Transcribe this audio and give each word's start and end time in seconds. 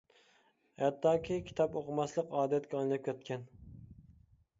ھەتتاكى 0.83 1.37
كىتاب 1.49 1.77
ئوقۇماسلىق 1.81 2.33
ئادەتكە 2.39 2.79
ئايلىنىپ 2.79 3.05
كەتكەن. 3.09 3.45